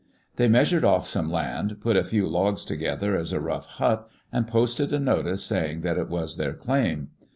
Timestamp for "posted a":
4.47-4.99